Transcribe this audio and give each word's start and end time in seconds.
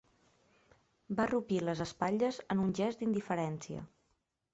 Va 1.19 1.25
arrupir 1.27 1.59
les 1.65 1.83
espatlles 1.85 2.39
en 2.55 2.63
un 2.65 2.73
gest 2.81 3.03
d'indiferència. 3.05 3.85